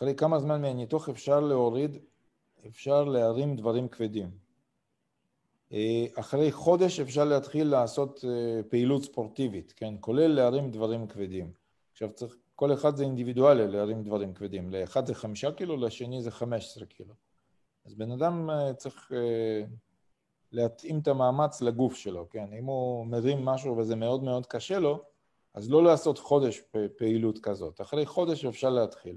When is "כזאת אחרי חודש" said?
27.38-28.44